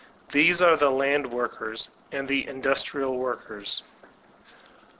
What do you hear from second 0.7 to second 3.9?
the land workers and the industrial workers.